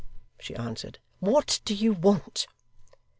[0.39, 0.97] she answered.
[1.19, 2.47] 'What do you want?